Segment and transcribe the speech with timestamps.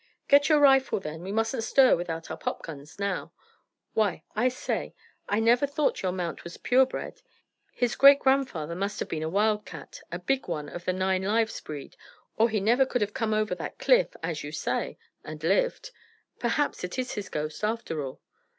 [0.27, 3.33] "Get your rifle then; we mustn't stir without our popguns now.
[3.93, 4.95] Why, I say,
[5.29, 7.21] I never thought your mount was pure bred.
[7.71, 11.61] His great grandfather must have been a wildcat, a big one of the nine lives
[11.61, 11.97] breed,
[12.35, 15.91] or he never could have come over that cliff, as you say, and lived.
[16.39, 18.19] Perhaps it is his ghost, after all."